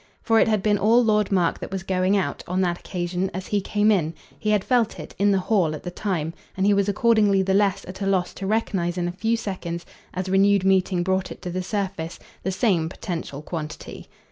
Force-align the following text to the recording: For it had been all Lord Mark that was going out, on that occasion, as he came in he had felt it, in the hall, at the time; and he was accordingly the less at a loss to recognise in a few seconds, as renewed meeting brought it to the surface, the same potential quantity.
For 0.23 0.39
it 0.39 0.47
had 0.47 0.63
been 0.63 0.79
all 0.79 1.03
Lord 1.03 1.31
Mark 1.31 1.59
that 1.59 1.69
was 1.69 1.83
going 1.83 2.17
out, 2.17 2.43
on 2.47 2.61
that 2.61 2.79
occasion, 2.79 3.29
as 3.35 3.45
he 3.45 3.61
came 3.61 3.91
in 3.91 4.15
he 4.39 4.49
had 4.49 4.63
felt 4.63 4.99
it, 4.99 5.13
in 5.19 5.29
the 5.29 5.37
hall, 5.37 5.75
at 5.75 5.83
the 5.83 5.91
time; 5.91 6.33
and 6.57 6.65
he 6.65 6.73
was 6.73 6.89
accordingly 6.89 7.43
the 7.43 7.53
less 7.53 7.85
at 7.85 8.01
a 8.01 8.07
loss 8.07 8.33
to 8.33 8.47
recognise 8.47 8.97
in 8.97 9.07
a 9.07 9.11
few 9.11 9.37
seconds, 9.37 9.85
as 10.15 10.27
renewed 10.27 10.63
meeting 10.63 11.03
brought 11.03 11.31
it 11.31 11.39
to 11.43 11.51
the 11.51 11.61
surface, 11.61 12.17
the 12.41 12.51
same 12.51 12.89
potential 12.89 13.43
quantity. 13.43 14.07